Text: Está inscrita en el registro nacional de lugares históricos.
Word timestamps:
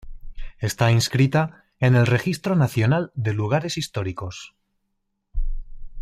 Está 0.57 0.91
inscrita 0.91 1.63
en 1.79 1.95
el 1.95 2.07
registro 2.07 2.55
nacional 2.55 3.11
de 3.13 3.33
lugares 3.35 3.77
históricos. 3.77 4.55